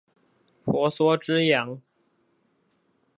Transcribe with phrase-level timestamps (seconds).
[0.65, 1.79] 婆娑之洋